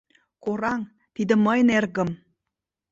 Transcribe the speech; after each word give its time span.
—Кораҥ, 0.43 0.81
тиде 1.15 1.35
мыйын 1.45 1.67
эргым! 1.77 2.09